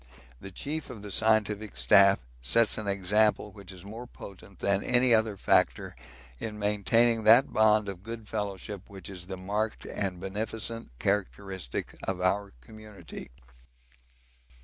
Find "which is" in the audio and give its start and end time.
3.51-3.85, 8.89-9.27